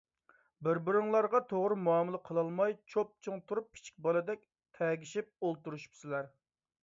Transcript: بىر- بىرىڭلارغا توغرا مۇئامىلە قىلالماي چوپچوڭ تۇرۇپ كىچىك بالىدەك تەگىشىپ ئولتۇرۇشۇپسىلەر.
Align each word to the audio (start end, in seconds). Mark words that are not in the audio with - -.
بىر- 0.67 0.77
بىرىڭلارغا 0.85 1.41
توغرا 1.49 1.75
مۇئامىلە 1.87 2.21
قىلالماي 2.29 2.73
چوپچوڭ 2.93 3.43
تۇرۇپ 3.51 3.69
كىچىك 3.77 4.01
بالىدەك 4.07 4.41
تەگىشىپ 4.79 5.33
ئولتۇرۇشۇپسىلەر. 5.49 6.33